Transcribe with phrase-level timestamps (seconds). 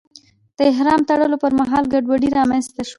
[0.57, 2.89] د احرام تړلو پر مهال ګډوډي رامنځته شوه.